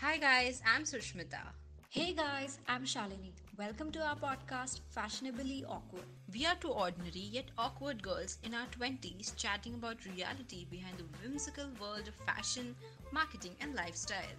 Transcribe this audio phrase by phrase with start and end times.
[0.00, 1.40] Hi guys, I'm Sushmita.
[1.88, 3.32] Hey guys, I'm Shalini.
[3.58, 6.04] Welcome to our podcast, Fashionably Awkward.
[6.32, 11.08] We are two ordinary yet awkward girls in our 20s chatting about reality behind the
[11.20, 12.76] whimsical world of fashion,
[13.10, 14.38] marketing, and lifestyle.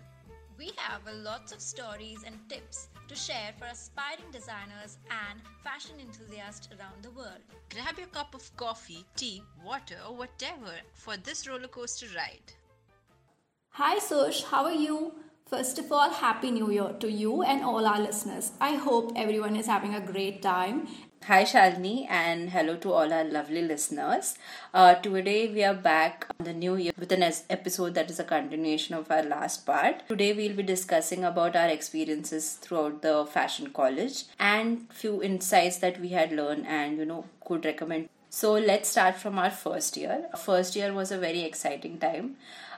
[0.57, 6.69] We have lots of stories and tips to share for aspiring designers and fashion enthusiasts
[6.79, 7.43] around the world.
[7.69, 12.53] Grab your cup of coffee, tea, water, or whatever for this roller coaster ride.
[13.71, 15.15] Hi Sush, how are you?
[15.49, 18.51] First of all, Happy New Year to you and all our listeners.
[18.61, 20.87] I hope everyone is having a great time
[21.25, 24.35] Hi Shalini and hello to all our lovely listeners.
[24.73, 28.23] Uh, today we are back on the new year with an episode that is a
[28.23, 30.07] continuation of our last part.
[30.07, 35.99] Today we'll be discussing about our experiences throughout the fashion college and few insights that
[36.01, 38.09] we had learned and you know could recommend.
[38.29, 40.29] So let's start from our first year.
[40.37, 42.35] First year was a very exciting time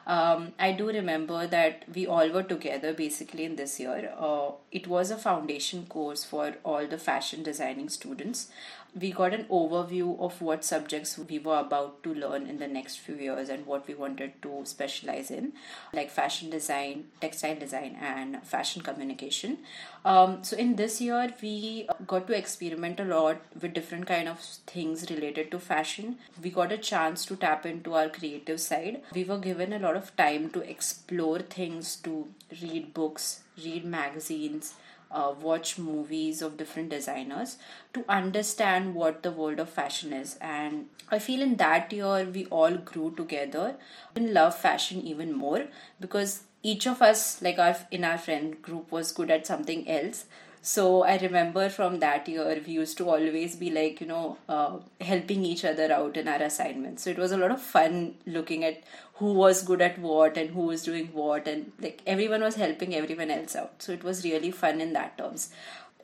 [0.07, 4.13] um, I do remember that we all were together basically in this year.
[4.17, 8.49] Uh, it was a foundation course for all the fashion designing students
[8.93, 12.97] we got an overview of what subjects we were about to learn in the next
[12.97, 15.53] few years and what we wanted to specialize in,
[15.93, 19.59] like fashion design, textile design, and fashion communication.
[20.03, 24.39] Um, so in this year, we got to experiment a lot with different kind of
[24.67, 26.17] things related to fashion.
[26.43, 29.01] We got a chance to tap into our creative side.
[29.13, 32.27] We were given a lot of time to explore things, to
[32.61, 34.73] read books, read magazines
[35.11, 37.57] uh, watch movies of different designers
[37.93, 40.37] to understand what the world of fashion is.
[40.41, 43.75] And I feel in that year we all grew together
[44.15, 45.65] and love fashion even more
[45.99, 50.25] because each of us, like our in our friend group, was good at something else.
[50.63, 54.77] So I remember from that year, we used to always be like, you know, uh,
[54.99, 57.03] helping each other out in our assignments.
[57.03, 58.83] So it was a lot of fun looking at
[59.15, 62.93] who was good at what and who was doing what, and like everyone was helping
[62.95, 63.81] everyone else out.
[63.81, 65.49] So it was really fun in that terms.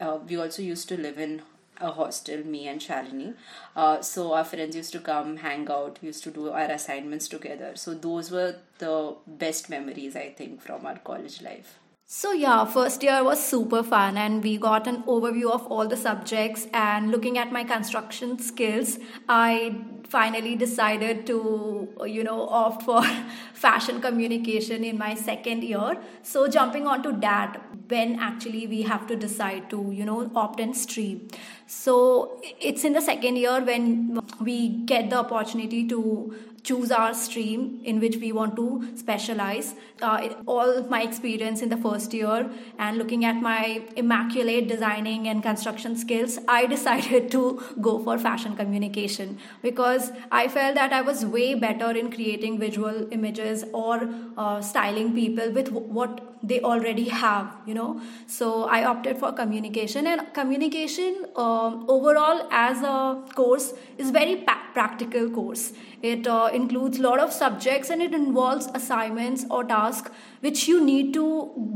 [0.02, 1.44] Uh, we also used to live in
[1.80, 3.36] a hostel, me and Shalini.
[3.76, 7.74] Uh, so our friends used to come, hang out, used to do our assignments together.
[7.76, 11.78] So those were the best memories, I think, from our college life.
[12.10, 15.98] So, yeah, first year was super fun, and we got an overview of all the
[15.98, 16.66] subjects.
[16.74, 18.98] And looking at my construction skills,
[19.28, 19.76] I
[20.08, 23.04] finally decided to, you know, opt for
[23.54, 25.98] fashion communication in my second year.
[26.24, 30.78] So, jumping onto that, when actually we have to decide to, you know, opt and
[30.78, 31.28] stream.
[31.66, 36.34] So, it's in the second year when we get the opportunity to
[36.68, 39.74] choose our stream in which we want to specialize.
[40.02, 45.42] Uh, all my experience in the first year and looking at my immaculate designing and
[45.42, 51.26] construction skills, I decided to go for fashion communication because I felt that I was
[51.26, 57.56] way better in creating visual images or uh, styling people with what they already have
[57.66, 58.02] you know.
[58.28, 64.64] So i opted for communication and communication um, overall as a course is very pa-
[64.74, 65.74] practical course.
[66.02, 70.12] It uh, includes a lot of subjects and it involves assignments or tasks
[70.42, 71.26] which you need to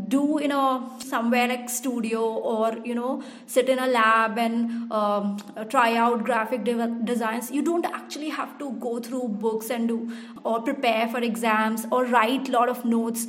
[0.07, 5.37] do in a somewhere like studio or you know sit in a lab and um,
[5.69, 7.51] try out graphic de- designs.
[7.51, 10.11] You don't actually have to go through books and do
[10.43, 13.27] or prepare for exams or write a lot of notes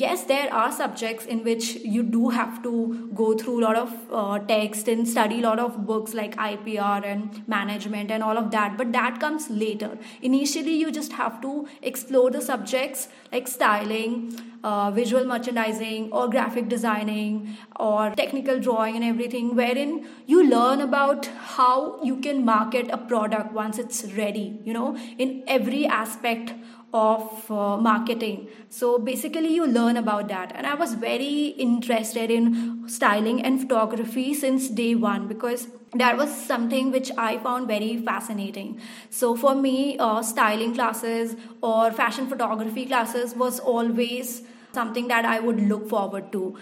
[0.00, 3.92] yes there are subjects in which you do have to go through a lot of
[4.10, 8.50] uh, text and study a lot of books like ipr and management and all of
[8.50, 9.98] that but that comes later.
[10.22, 16.68] Initially you just have to explore the subjects like styling uh, visual merchandising or graphic
[16.68, 21.26] designing or technical drawing and everything wherein you learn about
[21.56, 26.54] how you can market a product once it's ready you know in every aspect
[26.92, 28.48] of uh, marketing.
[28.68, 30.52] So basically you learn about that.
[30.54, 36.30] And i was very interested in styling and photography since day one because that was
[36.50, 38.80] something which i found very fascinating.
[39.10, 44.42] So for me uh, styling classes or fashion photography classes was always
[44.72, 46.56] something that I would look forward to.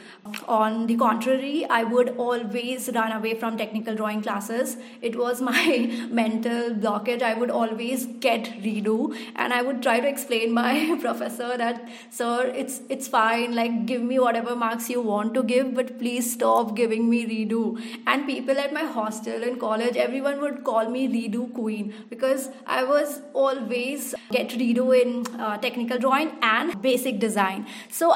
[0.49, 4.77] On the contrary, I would always run away from technical drawing classes.
[5.01, 7.23] It was my mental blockage.
[7.23, 12.53] I would always get redo and I would try to explain my professor that sir
[12.63, 16.75] it's it's fine like give me whatever marks you want to give but please stop
[16.77, 17.81] giving me redo.
[18.07, 22.85] And people at my hostel in college everyone would call me redo queen because I
[22.85, 27.67] was always get redo in uh, technical drawing and basic design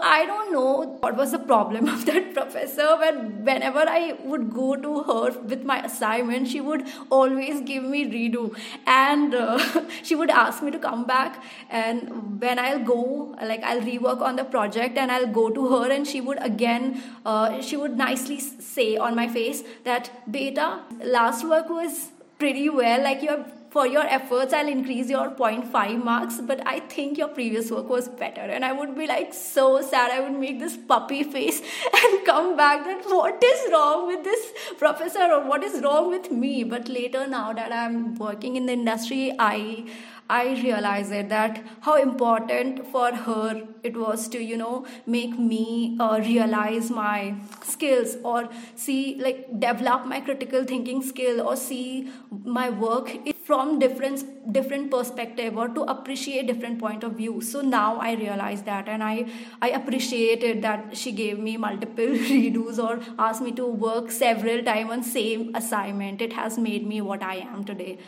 [0.01, 3.17] I don't know what was the problem of that professor, but
[3.49, 8.57] whenever I would go to her with my assignment, she would always give me redo,
[8.87, 9.59] and uh,
[10.03, 11.43] she would ask me to come back.
[11.69, 15.91] And when I'll go, like I'll rework on the project, and I'll go to her,
[15.91, 20.71] and she would again, uh, she would nicely say on my face that, "Beta,
[21.19, 22.01] last work was
[22.39, 23.03] pretty well.
[23.11, 27.29] Like you have." For your efforts i'll increase your 0.5 marks but i think your
[27.29, 28.43] previous work was better.
[28.57, 30.11] And i would be like so sad.
[30.11, 31.61] I would make this puppy face
[32.01, 35.25] and come back that what is wrong with this professor?
[35.37, 36.65] Or what is wrong with me?
[36.65, 39.85] But later now that i'm working in the industry i
[40.31, 45.99] I realized it that how important for her it was to you know make me
[46.01, 52.11] uh, realize my skills or see like develop my critical thinking skill or see
[52.59, 53.15] my work
[53.47, 57.41] from different different perspective or to appreciate different point of view.
[57.41, 59.27] So now i realize that and i
[59.61, 62.99] i appreciated that she gave me multiple redos or
[63.29, 66.23] asked me to work several time on same assignment.
[66.23, 67.99] It has made me what i am today.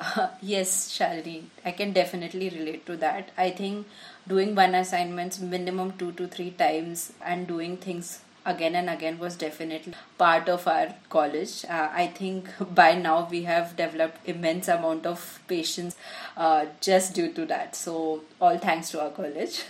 [0.00, 3.30] Uh, yes, Shalini, I can definitely relate to that.
[3.36, 3.86] I think
[4.26, 9.36] doing one assignments minimum two to three times and doing things again and again was
[9.36, 11.64] definitely part of our college.
[11.64, 15.96] Uh, I think by now we have developed immense amount of patience
[16.36, 17.74] uh, just due to that.
[17.74, 19.64] So all thanks to our college.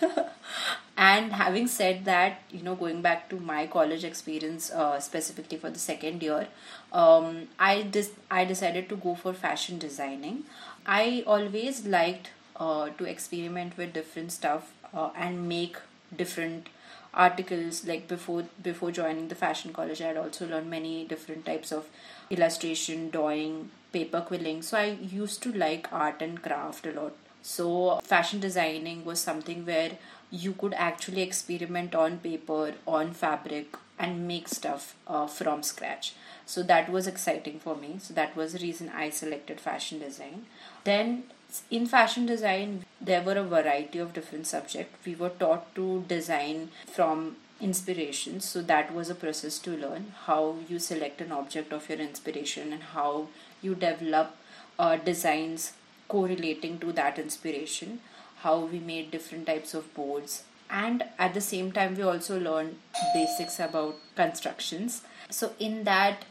[0.96, 5.70] and having said that, you know, going back to my college experience uh, specifically for
[5.70, 6.48] the second year,
[6.92, 10.44] um, I dis- I decided to go for fashion designing.
[10.86, 15.76] I always liked uh, to experiment with different stuff uh, and make
[16.16, 16.68] different
[17.14, 21.72] articles like before before joining the fashion college i had also learned many different types
[21.72, 21.86] of
[22.30, 24.62] illustration drawing paper quilling.
[24.62, 24.86] So i
[25.20, 27.12] used to like art and craft a lot.
[27.42, 29.92] So fashion designing was something where
[30.30, 36.14] you could actually experiment on paper on fabric and make stuff uh, from scratch.
[36.46, 37.96] So that was exciting for me.
[38.00, 40.46] So that was the reason i selected fashion design.
[40.84, 41.24] Then
[41.70, 45.06] in fashion design there were a variety of different subjects.
[45.06, 50.56] We were taught to design from inspiration so that was a process to learn how
[50.68, 53.28] you select an object of your inspiration and how
[53.62, 54.36] you develop
[54.78, 55.72] uh, designs
[56.08, 58.00] correlating to that inspiration
[58.44, 60.42] how we made different types of boards.
[60.68, 62.76] And at the same time we also learned
[63.14, 65.02] basics about constructions.
[65.30, 66.24] So in that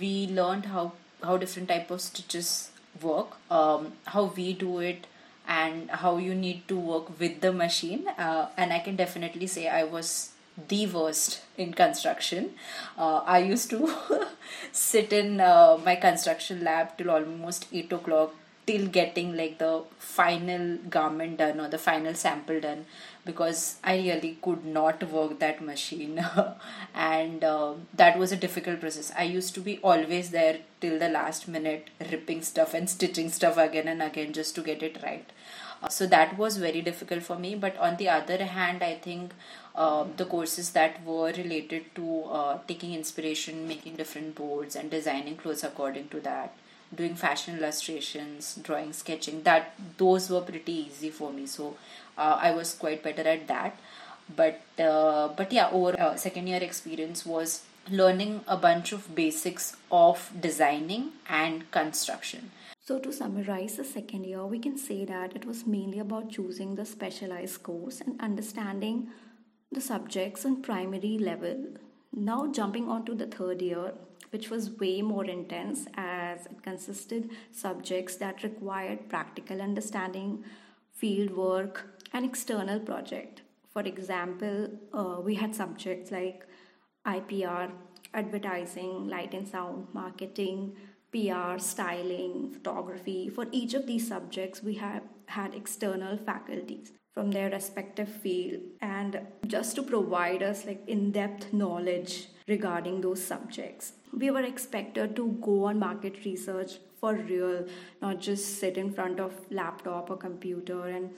[0.00, 0.92] we learned how
[1.22, 2.70] how different type of stitches
[3.02, 5.06] work, um, how we do it,
[5.46, 8.08] and how you need to work with the machine.
[8.08, 10.30] Uh, and I can definitely say I was
[10.68, 12.52] the worst in construction.
[12.96, 13.92] Uh, I used to
[14.72, 18.34] sit in uh, my construction lab till almost 8 o'clock
[18.66, 22.86] till getting like the final garment done or the final sample done
[23.24, 26.24] because I really could not work that machine
[26.94, 29.12] and uh, that was a difficult process.
[29.16, 33.56] I used to be always there till the last minute ripping stuff and stitching stuff
[33.58, 35.28] again and again just to get it right.
[35.82, 39.32] Uh, so that was very difficult for me but on the other hand I think
[39.74, 45.36] uh, the courses that were related to uh, taking inspiration, making different boards and designing
[45.36, 46.54] clothes according to that
[46.94, 51.46] doing fashion illustrations drawing sketching that those were pretty easy for me.
[51.46, 51.76] So
[52.16, 53.78] uh, i was quite better at that.
[54.34, 59.76] But uh, but yeah over uh, second year experience was learning a bunch of basics
[59.90, 62.50] of designing and construction.
[62.80, 66.74] So, to summarize the second year, we can say that it was mainly about choosing
[66.74, 69.08] the specialized course and understanding
[69.72, 71.64] the subjects on primary level.
[72.12, 73.94] Now, jumping on to the third year,
[74.34, 80.42] which was way more intense as it consisted subjects that required practical understanding,
[80.92, 83.42] field work, and external project.
[83.72, 86.44] For example, uh, we had subjects like
[87.06, 87.70] IPR,
[88.12, 90.74] advertising, light and sound, marketing,
[91.12, 93.28] PR, styling, photography.
[93.28, 99.20] For each of these subjects, we have had external faculties from their respective field and
[99.46, 105.64] just to provide us like in-depth knowledge regarding those subjects we were expected to go
[105.64, 107.66] on market research for real
[108.00, 111.10] not just sit in front of laptop or computer and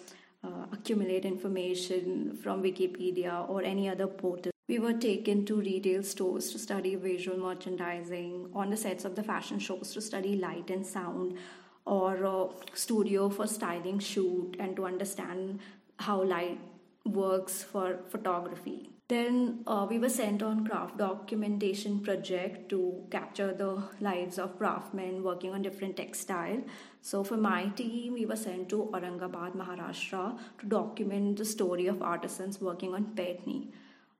[0.44, 4.52] uh, accumulate information from wikipedia or any other portal.
[4.68, 9.22] We were taken to retail stores to study visual merchandising on the sets of the
[9.22, 11.38] fashion shows to study light and sound
[11.84, 15.60] or a studio for styling shoot and to understand
[15.98, 16.58] how light
[17.04, 23.84] works for photography Then uh, we were sent on craft documentation project to capture the
[24.00, 26.60] lives of craftsmen working on different textile.
[27.02, 32.02] So for my team, we were sent to Aurangabad, Maharashtra to document the story of
[32.02, 33.68] artisans working on Paithani.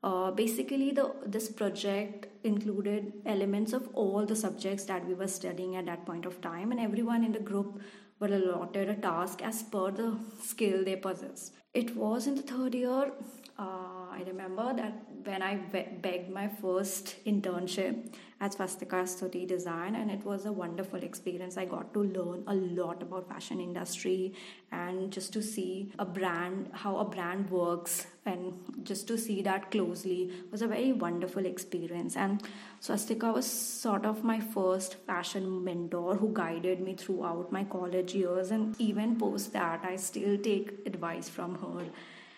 [0.05, 5.75] Uh, basically, the this project included elements of all the subjects that we were studying
[5.75, 7.81] at that point of time, and everyone in the group
[8.21, 11.55] were allotted a task as per the skill they possessed.
[11.75, 13.11] It was in the third year
[13.59, 20.11] uh, I remember that when I begged my first internship at Swastika Study Design, and
[20.11, 21.57] it was a wonderful experience.
[21.57, 24.35] I got to learn a lot about fashion industry
[24.71, 29.71] and just to see a brand, how a brand works, and just to see that
[29.71, 32.15] closely was a very wonderful experience.
[32.15, 32.43] And
[32.81, 38.51] Swastika was sort of my first fashion mentor who guided me throughout my college years,
[38.51, 41.87] and even post that, I still take advice from her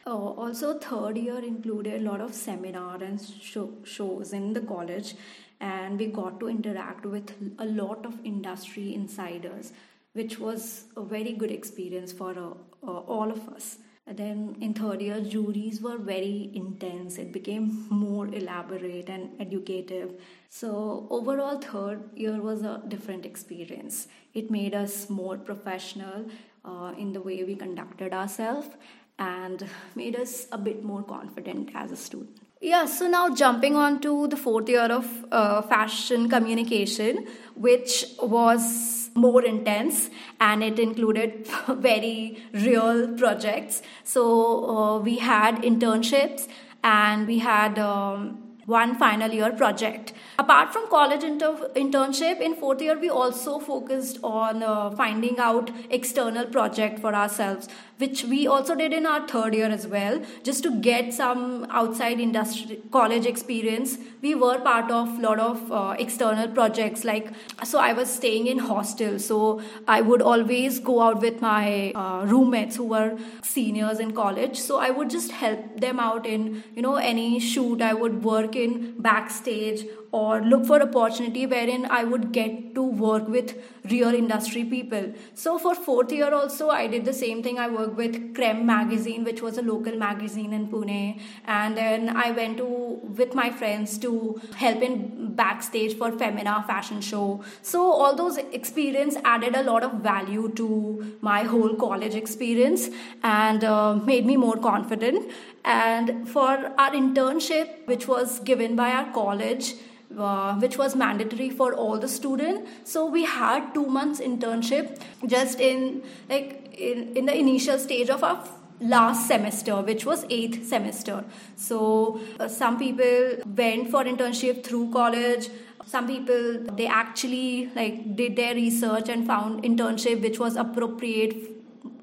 [0.08, 5.14] uh, also, third year included a lot of seminar and show, shows in the college,
[5.60, 9.72] and we got to interact with a lot of industry insiders,
[10.14, 13.78] which was a very good experience for uh, uh, all of us.
[14.06, 17.18] Then in third year, juries were very intense.
[17.18, 20.14] It became more elaborate and educative.
[20.48, 24.08] So overall, third year was a different experience.
[24.32, 26.24] It made us more professional
[26.64, 28.68] uh, in the way we conducted ourselves
[29.18, 32.38] and made us a bit more confident as a student.
[32.60, 39.10] Yeah, so now jumping on to the fourth year of uh, fashion communication, which was
[39.14, 40.10] more intense
[40.40, 43.82] and it included very real projects.
[44.02, 46.48] So uh, we had internships
[46.82, 50.12] and we had um, one final year project.
[50.38, 55.70] Apart from college inter- internship, in fourth year we also focused on uh, finding out
[55.90, 57.68] external project for ourselves
[57.98, 62.20] which we also did in our third year as well just to get some outside
[62.20, 63.98] industry college experience.
[64.22, 67.28] We were part of a lot of uh, external projects like
[67.64, 72.24] so i was staying in hostel so i would always go out with my uh,
[72.26, 74.58] roommates who were seniors in college.
[74.58, 78.56] So i would just help them out in you know any shoot i would work
[78.56, 83.54] in backstage or look for opportunity wherein I would get to work with
[83.90, 85.12] real industry people.
[85.34, 87.58] So for fourth year also I did the same thing.
[87.58, 92.30] I worked with Creme magazine, which was a local magazine in Pune, and then I
[92.30, 97.44] went to with my friends to help in backstage for Femina fashion show.
[97.62, 102.88] So all those experience added a lot of value to my whole college experience
[103.22, 105.30] and uh, made me more confident.
[105.64, 109.74] And for our internship, which was given by our college,
[110.16, 115.60] uh, which was mandatory for all the students so we had two months internship just
[115.60, 118.42] in like in, in the initial stage of our
[118.80, 121.24] last semester which was eighth semester.
[121.56, 125.48] So uh, some people went for internship through college.
[125.86, 131.57] Some people they actually like did their research and found internship which was appropriate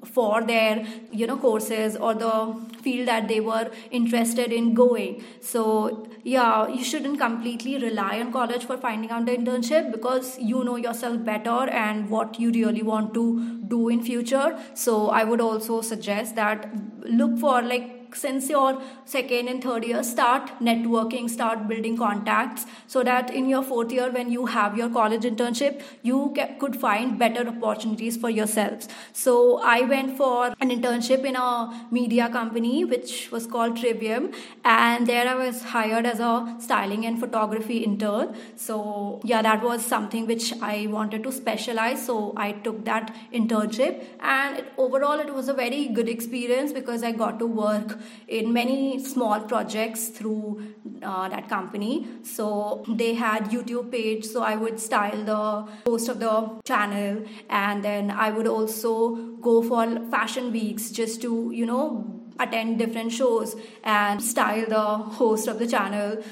[0.06, 5.22] for their you know courses or the field that they were interested in going.
[5.40, 10.64] So yeah you shouldn't completely rely on college for finding out the internship because you
[10.64, 14.58] know yourself better and what you really want to do in future.
[14.74, 16.70] So i would also suggest that
[17.04, 23.02] look for like since your second and third year start networking start building contacts so
[23.02, 27.46] that in your fourth year when you have your college internship you could find better
[27.48, 28.88] opportunities for yourselves.
[29.12, 34.30] So i went for an internship in a media company which was called trivium
[34.64, 38.34] and there i was hired as a styling and photography intern.
[38.56, 44.04] So yeah that was something which i wanted to specialize so i took that internship
[44.20, 47.98] and it, overall it was a very good experience because i got to work
[48.28, 50.62] in many small projects through
[51.02, 52.06] uh, that company.
[52.22, 57.84] So they had YouTube page, so I would style the post of the channel, and
[57.84, 63.56] then I would also go for fashion weeks just to you know attend different shows
[63.82, 64.84] and style the
[65.18, 66.22] host of the channel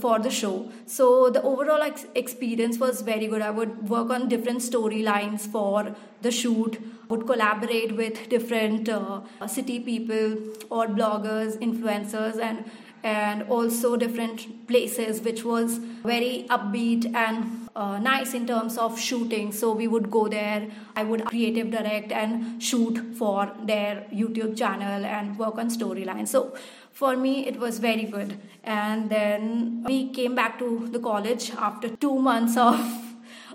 [0.00, 0.70] for the show.
[0.86, 3.42] So the overall ex- experience was very good.
[3.42, 6.78] I would work on different storylines for the shoot.
[7.08, 10.38] Would collaborate with different uh, city people
[10.70, 12.64] or bloggers, influencers, and
[13.02, 19.52] and also different places, which was very upbeat and uh, nice in terms of shooting.
[19.52, 20.68] So we would go there.
[20.96, 26.28] I would creative direct and shoot for their YouTube channel and work on storylines.
[26.28, 26.54] So
[27.00, 28.38] for me it was very good.
[28.62, 32.80] And then we came back to the college after 2 months of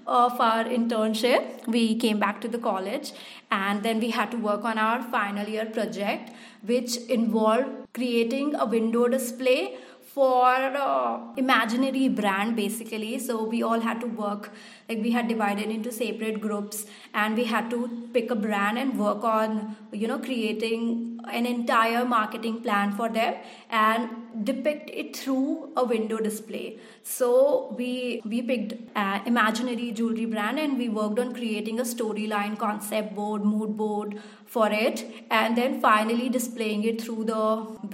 [0.08, 1.68] of our internship.
[1.68, 3.12] We came back to the college
[3.58, 6.32] and then we had to work on our final year project
[6.72, 7.70] which involved
[8.00, 9.60] creating a window display
[10.14, 13.20] for uh, imaginary brand basically.
[13.20, 14.52] So we all had to work
[14.88, 18.98] like we had divided into separate groups and we had to pick a brand and
[19.00, 23.36] work on you know creating an entire marketing plan for them
[23.70, 24.10] and
[24.44, 26.78] depict it through a window display.
[27.04, 32.58] So we we picked an imaginary jewelry brand and we worked on creating a storyline
[32.58, 34.20] concept board mood board
[34.54, 37.42] for it and then finally displaying it through the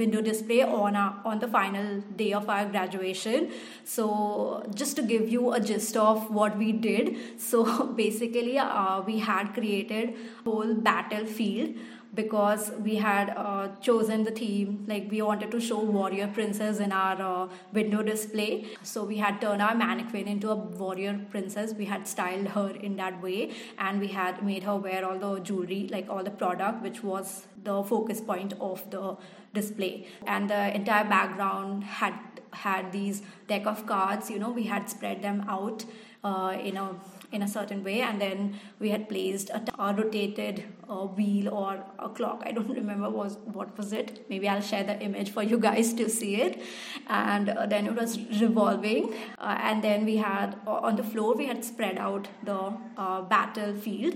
[0.01, 3.51] window display on our, on the final day of our graduation.
[3.83, 9.19] So just to give you a gist of what we did so basically uh, we
[9.19, 11.75] had created whole battlefield
[12.15, 16.91] because we had uh, chosen the theme like we wanted to show warrior princess in
[16.91, 18.65] our uh, window display.
[18.83, 21.73] So we had turned our mannequin into a warrior princess.
[21.73, 25.39] We had styled her in that way and we had made her wear all the
[25.41, 29.17] jewelry like all the product which was the focus point of the
[29.53, 30.07] display.
[30.25, 32.13] And the entire background had
[32.53, 34.29] had these deck of cards.
[34.29, 35.85] You know we had spread them out
[36.23, 36.95] uh, in a
[37.35, 41.83] in a certain way and then we had placed a, a rotated uh, wheel or
[41.99, 42.43] a clock.
[42.45, 44.25] I don't remember was what was it.
[44.29, 46.61] Maybe i'll share the image for you guys to see it.
[47.07, 51.47] And uh, then it was revolving uh, and then we had on the floor we
[51.47, 54.15] had spread out the uh, battlefield.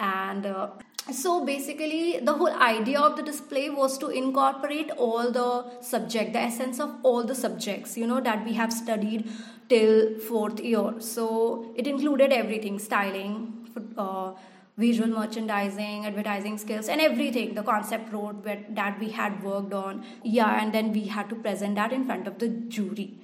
[0.00, 0.68] And uh,
[1.10, 6.38] so basically the whole idea of the display was to incorporate all the subject the
[6.38, 9.26] essence of all the subjects you know that we have studied
[9.68, 10.94] till fourth year.
[10.98, 14.32] So it included everything styling, uh,
[14.76, 17.54] visual merchandising, advertising skills, and everything.
[17.54, 20.04] The concept road that we had worked on.
[20.22, 23.18] Yeah, and then we had to present that in front of the jury.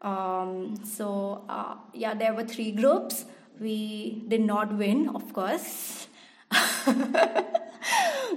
[0.00, 3.24] Um, so, uh, yeah, there were three groups.
[3.60, 6.08] We did not win, of course.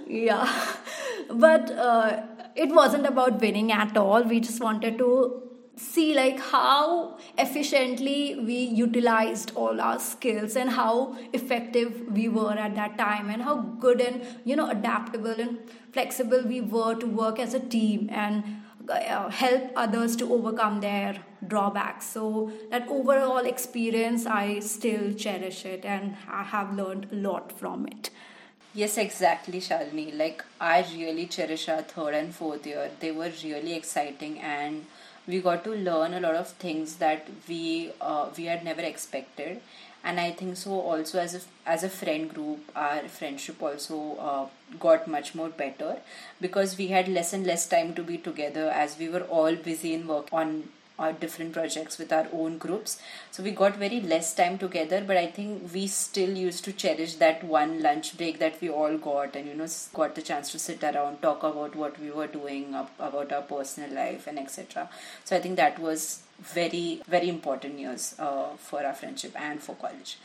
[0.07, 0.75] yeah,
[1.31, 2.23] but uh,
[2.55, 4.23] it wasn't about winning at all.
[4.23, 5.48] We just wanted to
[5.79, 12.75] see like how efficiently we utilized all our skills and how effective we were at
[12.75, 13.55] that time and how
[13.85, 15.57] good and you know adaptable and
[15.93, 18.43] flexible we were to work as a team and
[18.89, 21.15] uh, help others to overcome their
[21.47, 27.57] drawbacks so that overall experience i still cherish it and i have learned a lot
[27.57, 28.09] from it
[28.73, 30.15] Yes, exactly, Shalini.
[30.15, 32.91] Like, I really cherish our third and fourth year.
[32.99, 34.85] They were really exciting and
[35.29, 39.61] we got to learn a lot of things that we uh, we had never expected.
[40.09, 41.39] And i think so also as a
[41.71, 44.45] as a friend group our friendship also uh,
[44.83, 45.89] got much more better
[46.45, 49.93] because we had less and less time to be together as we were all busy
[49.97, 50.53] in work on
[50.99, 52.99] our different projects with our own groups.
[53.31, 57.15] So we got very less time together but i think we still used to cherish
[57.23, 60.59] that one lunch break that we all got and you know got the chance to
[60.59, 62.75] sit around talk about what we were doing
[63.09, 64.89] about our personal life and etc
[65.23, 69.75] so i think that was very very important years uh, for our friendship and for
[69.75, 70.17] college.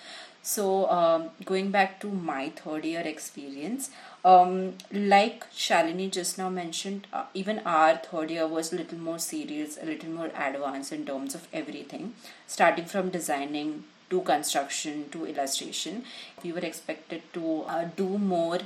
[0.46, 3.88] So, um, going back to my third year experience,
[4.24, 9.18] um, like Shalini just now mentioned, uh, even our third year was a little more
[9.18, 12.14] serious, a little more advanced in terms of everything,
[12.46, 16.04] starting from designing to construction to illustration.
[16.42, 18.60] We were expected to uh, do more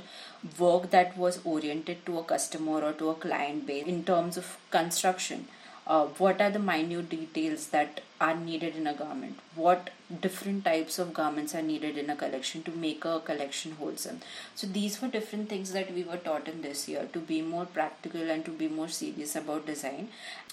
[0.57, 4.57] work that was oriented to a customer or to a client base in terms of
[4.71, 5.47] construction
[5.89, 9.39] uh, what are the minute details that are needed in a garment?
[9.55, 9.89] What
[10.21, 14.19] different types of garments are needed in a collection to make a collection wholesome?
[14.53, 17.65] So these were different things that we were taught in this year to be more
[17.65, 20.09] practical and to be more serious about design.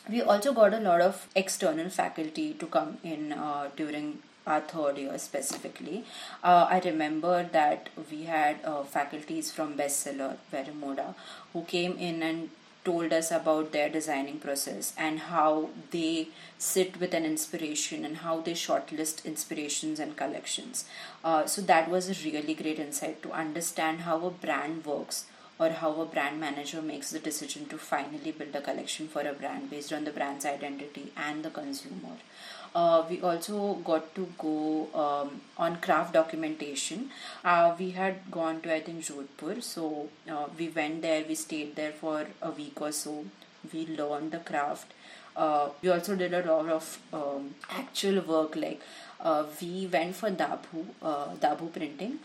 [0.09, 4.97] We also got a lot of external faculty to come in uh, during our third
[4.97, 6.05] year specifically.
[6.43, 11.15] Uh, I remember that we had uh, faculties from Bestseller, Vero Moda,
[11.53, 12.49] who came in and
[12.87, 18.41] told us about their designing process and how they sit with an inspiration and how
[18.41, 20.85] they shortlist inspirations and collections.
[21.25, 25.25] Uh, so that was a really great insight to understand how a brand works
[25.59, 29.33] or how a brand manager makes the decision to finally build a collection for a
[29.33, 32.17] brand based on the brand's identity and the consumer
[32.81, 37.11] uh, we also got to go um, on craft documentation.
[37.45, 41.25] Uh, we had gone to I think Jodhpur, so uh, we went there.
[41.27, 43.25] We stayed there for a week or so.
[43.73, 44.93] We learned the craft.
[45.35, 48.57] Uh, we also did a lot of um, actual work.
[48.57, 48.83] Like
[49.21, 52.19] uh, we went for Dabu, uh, Dabu printing.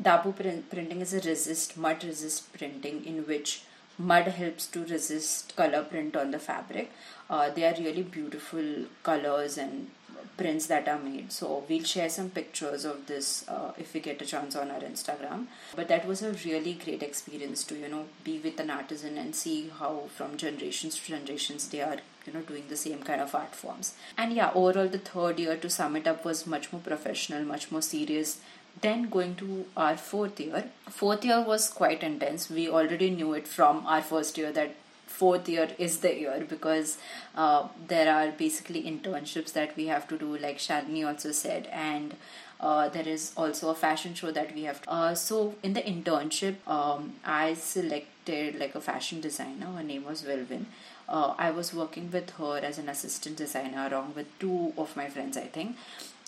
[0.00, 3.62] Dabu print, printing is a resist mud resist printing in which
[3.98, 6.90] mud helps to resist color print on the fabric
[7.30, 9.88] uh, they are really beautiful colors and
[10.36, 11.32] prints that are made.
[11.32, 14.80] So we'll share some pictures of this uh, if we get a chance on our
[14.80, 15.46] instagram.
[15.74, 19.34] But that was a really great experience to you know be with an artisan and
[19.34, 23.34] see how from generations to generations they are you know doing the same kind of
[23.34, 23.94] art forms.
[24.18, 27.70] And yeah overall the third year to sum it up was much more professional much
[27.70, 28.38] more serious
[28.80, 30.64] then going to our fourth year.
[30.88, 32.50] Fourth year was quite intense.
[32.50, 34.74] We already knew it from our first year that
[35.06, 36.98] fourth year is the year because
[37.36, 42.14] uh, there are basically internships that we have to do like Shalini also said and
[42.58, 45.82] uh, there is also a fashion show that we have to, uh, so in the
[45.82, 50.64] internship um, i selected like a fashion designer her name was Wilvin
[51.08, 55.08] uh, I was working with her as an assistant designer along with two of my
[55.08, 55.76] friends, I think.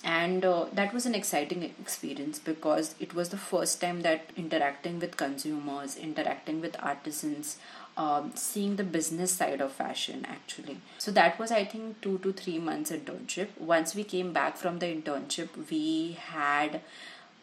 [0.01, 4.99] And uh, that was an exciting experience because it was the first time that interacting
[4.99, 7.57] with consumers, interacting with artisans,
[7.99, 10.77] um, seeing the business side of fashion actually.
[10.97, 13.49] So that was, I think, two to three months internship.
[13.59, 16.79] Once we came back from the internship, we had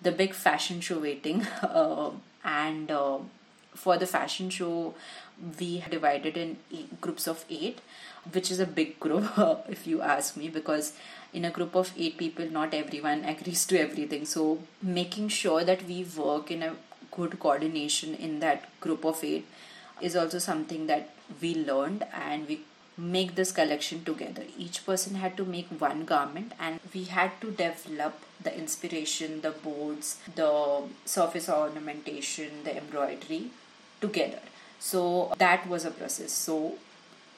[0.01, 2.11] the big fashion show waiting, uh,
[2.43, 3.19] and uh,
[3.75, 4.95] for the fashion show,
[5.61, 6.57] we divided in
[7.03, 7.81] groups of eight,
[8.33, 9.31] which is a big group,
[9.69, 10.95] if you ask me, because
[11.35, 14.25] in a group of eight people, not everyone agrees to everything.
[14.25, 16.77] So, making sure that we work in a
[17.11, 19.47] good coordination in that group of eight
[20.01, 22.61] is also something that we learned and we
[22.99, 24.45] make this collection together.
[24.59, 29.51] Each person had to make one garment and we had to develop the inspiration, the
[29.51, 33.51] boards, the surface ornamentation, the embroidery
[34.01, 34.41] together
[34.79, 36.75] so that was a process so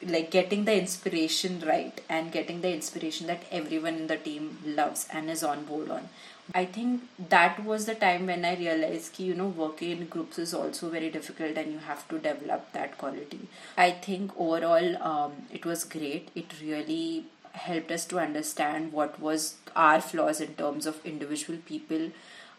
[0.07, 5.07] like getting the inspiration right and getting the inspiration that everyone in the team loves
[5.13, 6.09] and is on board on.
[6.55, 10.39] I think that was the time when i realized ki, you know working in groups
[10.39, 13.41] is also very difficult and you have to develop that quality.
[13.77, 16.31] I think overall um, it was great.
[16.35, 22.11] It really helped us to understand what was our flaws in terms of individual people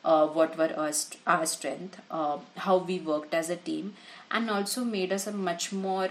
[0.03, 0.91] uh, what were our,
[1.27, 3.93] our strength, uh, how we worked as a team,
[4.31, 6.09] and also made us a much more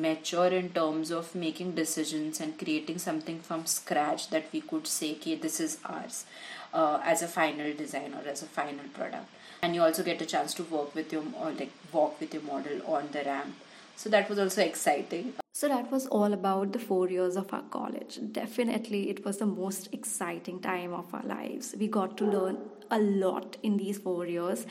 [0.00, 5.12] mature in terms of making decisions and creating something from scratch that we could say,
[5.12, 6.24] okay, this is ours
[6.72, 9.28] uh, as a final design or as a final product.
[9.62, 12.42] And you also get a chance to work with your or like walk with your
[12.42, 13.54] model on the ramp.
[13.96, 15.34] So that was also exciting.
[15.52, 18.18] So that was all about the four years of our college.
[18.32, 21.74] Definitely, it was the most exciting time of our lives.
[21.78, 22.58] We got to learn
[22.90, 24.66] a lot in these four years,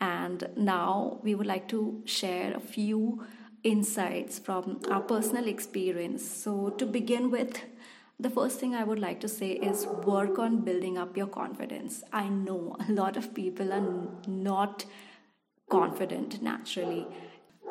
[0.00, 3.24] and now we would like to share a few
[3.66, 6.24] insights from our personal experience.
[6.28, 7.60] So, to begin with,
[8.18, 12.02] the first thing I would like to say is work on building up your confidence.
[12.12, 13.86] I know a lot of people are
[14.26, 14.86] not
[15.68, 17.06] confident naturally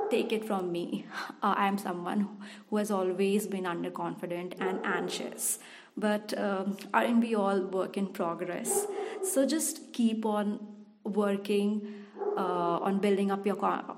[0.09, 1.05] take it from me.
[1.41, 2.27] Uh, I am someone
[2.69, 5.59] who has always been underconfident and anxious.
[5.97, 8.87] But um, aren't we all work in progress?
[9.23, 10.59] So just keep on
[11.03, 12.04] working
[12.37, 13.55] on building up your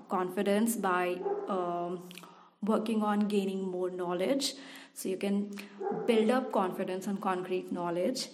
[0.09, 2.09] confidence by um,
[2.61, 4.53] working on gaining more knowledge.
[4.93, 5.51] So you can
[6.05, 8.29] build up confidence on concrete knowledge.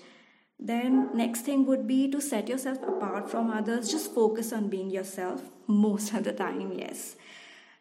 [0.60, 3.92] Then, next thing would be to set yourself apart from others.
[3.92, 7.16] Just focus on being yourself most of the time, yes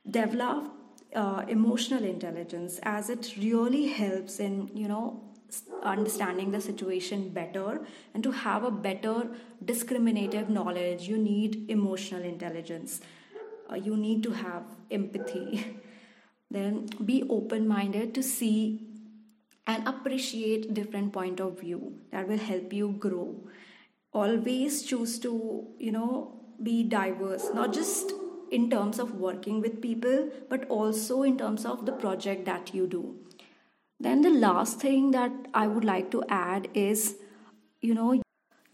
[0.09, 0.71] develop
[1.15, 5.21] uh, emotional intelligence as it really helps in you know
[5.83, 7.81] understanding the situation better
[8.15, 9.29] and to have a better
[9.65, 13.01] discriminative knowledge you need emotional intelligence.
[13.71, 15.67] Uh, you need to have empathy.
[16.51, 18.88] Then be open minded to see
[19.67, 23.49] and appreciate different point of view that will help you grow.
[24.12, 28.12] Always choose to you know be diverse not just
[28.53, 32.87] in terms of working with people, but also in terms of the project that you
[32.87, 33.17] do.
[34.03, 37.17] Then the last thing that I would like to add is,
[37.81, 38.21] you know,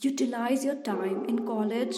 [0.00, 1.96] utilize your time in college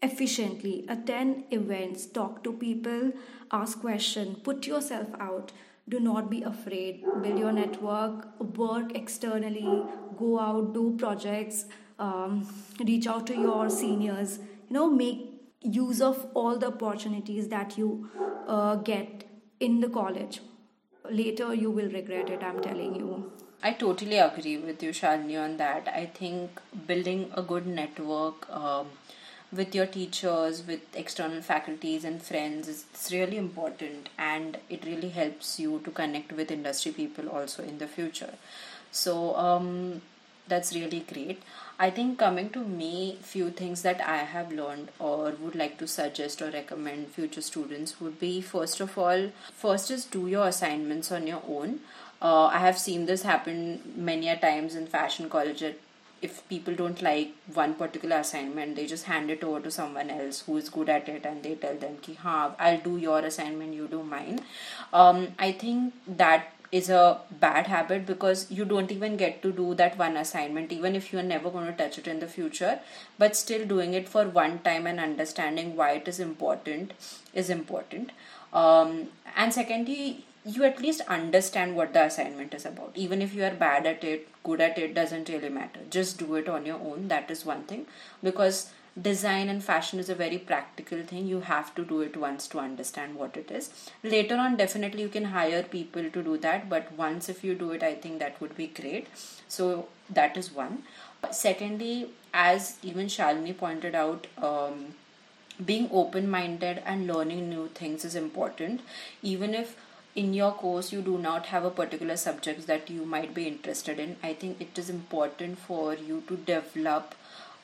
[0.00, 0.84] efficiently.
[0.88, 3.10] Attend events talk to people
[3.50, 5.50] ask questions put yourself out.
[5.88, 7.04] Do not be afraid.
[7.22, 9.82] Build your network work externally
[10.16, 11.64] go out do projects
[11.98, 12.48] um,
[12.84, 14.38] reach out to your seniors.
[14.68, 15.24] You know make
[15.60, 18.08] use of all the opportunities that you
[18.46, 19.24] uh, get
[19.58, 20.40] in the college
[21.10, 23.30] later you will regret it i'm telling you.
[23.60, 25.88] I totally agree with you shalini on that.
[25.88, 28.86] I think building a good network um,
[29.50, 35.58] with your teachers with external faculties and friends is really important and it really helps
[35.58, 38.34] you to connect with industry people also in the future.
[38.92, 40.02] So um,
[40.46, 41.42] that's really great
[41.86, 45.86] i think coming to me few things that i have learned or would like to
[45.86, 49.28] suggest or recommend future students would be first of all
[49.64, 51.78] first is do your assignments on your own.
[52.20, 53.58] Uh, i have seen this happen
[53.96, 55.62] many a times in fashion college
[56.20, 60.40] if people don't like one particular assignment they just hand it over to someone else
[60.46, 63.72] who is good at it and they tell them ki ha i'll do your assignment
[63.74, 64.40] you do mine.
[64.92, 69.74] Um, i think that is a bad habit because you don't even get to do
[69.74, 72.80] that one assignment even if you're never going to touch it in the future.
[73.18, 76.92] But still doing it for one time and understanding why it is important
[77.32, 78.10] is important.
[78.52, 82.92] Um, and secondly you at least understand what the assignment is about.
[82.94, 85.80] Even if you are bad at it good at it doesn't really matter.
[85.90, 87.08] Just do it on your own.
[87.08, 87.86] That is one thing.
[88.22, 91.26] Because design and fashion is a very practical thing.
[91.26, 93.70] You have to do it once to understand what it is.
[94.02, 97.70] Later on definitely you can hire people to do that but once if you do
[97.72, 99.06] it i think that would be great.
[99.48, 100.82] So that is one.
[101.30, 104.94] Secondly as even shalini pointed out um,
[105.64, 108.80] being open minded and learning new things is important.
[109.22, 109.76] Even if
[110.14, 114.00] in your course you do not have a particular subject that you might be interested
[114.04, 117.14] in i think it is important for you to develop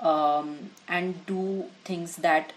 [0.04, 2.52] um, and do things that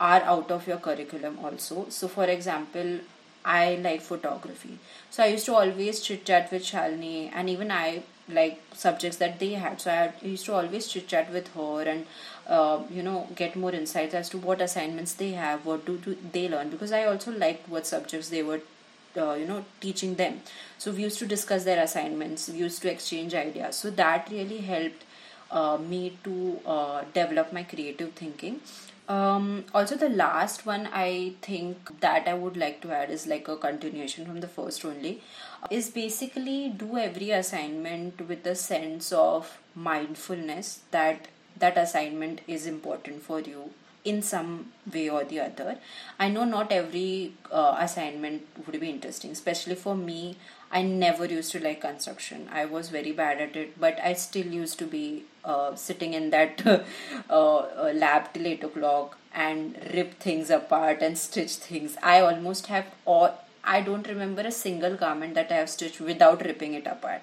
[0.00, 1.86] are out of your curriculum also.
[1.88, 2.98] So for example
[3.44, 4.78] i like photography.
[5.10, 9.38] So i used to always chit chat with shalini and even i like subjects that
[9.38, 9.80] they had.
[9.80, 12.06] So i used to always chit chat with her and
[12.46, 16.16] uh, you know get more insights as to what assignments they have what do, do
[16.32, 16.68] they learn.
[16.70, 18.60] Because i also liked what subjects they were
[19.16, 20.40] uh, you know teaching them.
[20.78, 22.48] So we used to discuss their assignments.
[22.48, 23.76] We used to exchange ideas.
[23.76, 25.04] So that really helped
[25.78, 28.60] me to uh, develop my creative thinking
[29.08, 33.48] um, also the last one i think that i would like to add is like
[33.48, 35.22] a continuation from the first only
[35.70, 43.22] is basically do every assignment with a sense of mindfulness that that assignment is important
[43.22, 43.70] for you
[44.04, 45.76] in some way or the other.
[46.18, 50.36] I know not every uh, assignment would be interesting, especially for me.
[50.70, 52.48] I never used to like construction.
[52.52, 56.30] I was very bad at it, but I still used to be uh, sitting in
[56.30, 56.62] that
[57.30, 61.96] uh, uh, lab till 8 o'clock and rip things apart and stitch things.
[62.02, 63.34] I almost have all.
[63.64, 67.22] I don't remember a single garment that I have stitched without ripping it apart.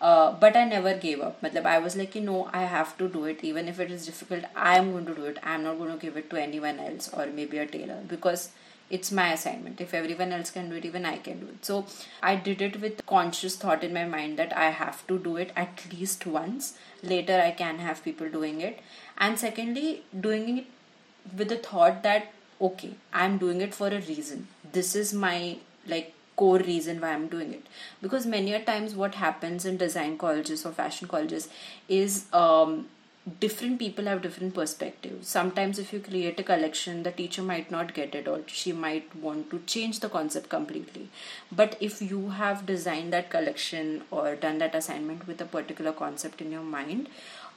[0.00, 1.38] Uh, but I never gave up.
[1.42, 3.44] I was like, you know, I have to do it.
[3.44, 5.38] Even if it is difficult, I am going to do it.
[5.42, 8.50] I am not going to give it to anyone else or maybe a tailor because
[8.90, 9.80] it's my assignment.
[9.80, 11.64] If everyone else can do it, even I can do it.
[11.64, 11.86] So
[12.22, 15.52] I did it with conscious thought in my mind that I have to do it
[15.56, 16.74] at least once.
[17.02, 18.80] Later, I can have people doing it.
[19.18, 20.66] And secondly, doing it
[21.36, 24.48] with the thought that, okay, I'm doing it for a reason.
[24.72, 27.66] This is my like core reason why I'm doing it.
[28.02, 31.48] Because many a times what happens in design colleges or fashion colleges
[31.88, 32.88] is um,
[33.40, 35.28] different people have different perspectives.
[35.28, 39.14] Sometimes if you create a collection, the teacher might not get it or she might
[39.16, 41.08] want to change the concept completely.
[41.50, 46.42] But if you have designed that collection or done that assignment with a particular concept
[46.42, 47.08] in your mind,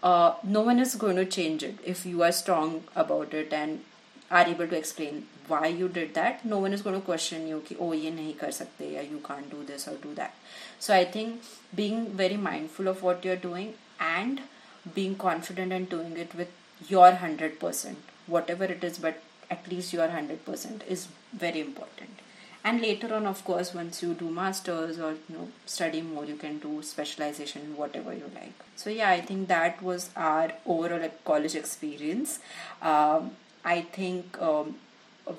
[0.02, 3.82] uh, no one is going to change it if you are strong about it and
[4.30, 7.62] are able to explain why you did that no one is going to question you
[7.66, 10.36] ki, oh ye nahi kar sakte you can't do this or do that
[10.80, 11.42] so i think
[11.74, 14.42] being very mindful of what you're doing and
[14.94, 16.50] being confident and doing it with
[16.88, 17.96] your 100%
[18.28, 22.10] whatever it is but at least your 100% is very important.
[22.64, 26.36] And later on of course once you do masters or you know study more you
[26.36, 28.54] can do specialization whatever you like.
[28.76, 32.40] So yeah i think that was our overall college experience.
[32.82, 33.32] Um,
[33.64, 34.76] I think um,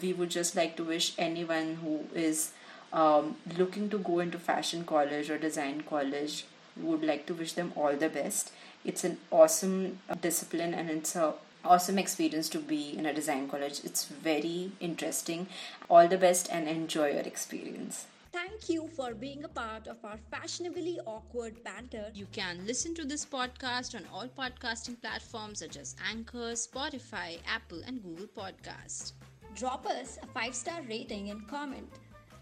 [0.00, 2.52] we would just like to wish anyone who is
[2.92, 6.44] um, looking to go into fashion college or design college
[6.76, 8.52] would like to wish them all the best.
[8.88, 13.46] It's an awesome uh, discipline and it's a awesome experience to be in a design
[13.46, 13.80] college.
[13.84, 15.46] It's very interesting.
[15.90, 18.06] All the best and enjoy your experience.
[18.32, 22.06] Thank you for being a part of our fashionably awkward banter.
[22.14, 27.82] You can listen to this podcast on all podcasting platforms such as Anchor, Spotify, Apple,
[27.86, 29.12] and Google Podcast.
[29.54, 31.90] Drop us a 5-star rating and comment.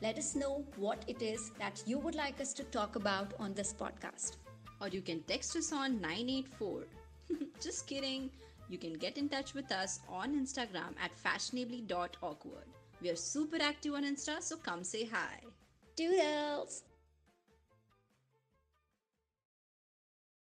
[0.00, 3.52] Let us know what it is that you would like us to talk about on
[3.52, 4.36] this podcast.
[4.80, 6.84] Or you can text us on 984.
[7.60, 8.30] Just kidding.
[8.68, 12.66] You can get in touch with us on Instagram at fashionably.awkward.
[13.00, 15.40] We are super active on Insta, so come say hi.
[15.96, 16.82] Doodles!